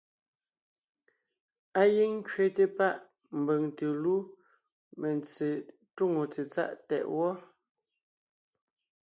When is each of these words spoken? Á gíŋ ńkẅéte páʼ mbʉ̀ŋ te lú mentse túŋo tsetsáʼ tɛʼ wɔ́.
Á 1.79 1.81
gíŋ 1.93 2.11
ńkẅéte 2.19 2.63
páʼ 2.77 2.97
mbʉ̀ŋ 3.39 3.63
te 3.77 3.85
lú 4.01 4.15
mentse 4.99 5.47
túŋo 5.95 6.21
tsetsáʼ 6.31 6.71
tɛʼ 6.87 7.05
wɔ́. 7.15 7.31